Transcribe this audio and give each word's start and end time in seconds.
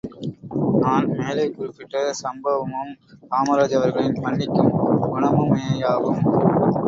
நான் 0.79 1.07
மேலே 1.09 1.43
குறிப்பிட்ட 1.51 1.97
சம்பவமும் 2.21 2.93
காமராஜ் 3.31 3.75
அவர்களின் 3.75 4.17
மன்னிக்கும் 4.23 4.71
குணமுமேயாகும். 5.03 6.23